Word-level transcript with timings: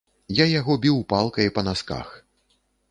Я 0.39 0.45
яго 0.59 0.77
біў 0.85 0.97
палкай 1.15 1.53
па 1.59 1.69
насках. 1.71 2.07